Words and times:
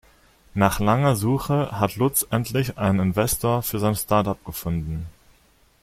Nach 0.55 0.79
langer 0.79 1.15
Suche 1.15 1.79
hat 1.79 1.95
Lutz 1.95 2.25
endlich 2.31 2.79
einen 2.79 2.99
Investor 2.99 3.61
für 3.61 3.77
sein 3.77 3.93
Startup 3.95 4.43
gefunden. 4.45 5.05